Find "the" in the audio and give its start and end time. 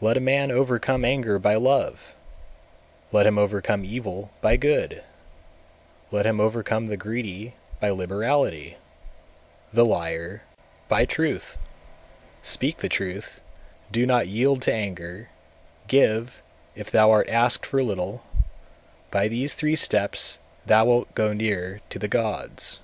6.88-6.96, 9.72-9.86, 12.76-12.88, 21.88-22.06